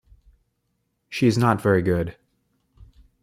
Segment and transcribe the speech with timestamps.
[1.09, 2.17] She's not very good.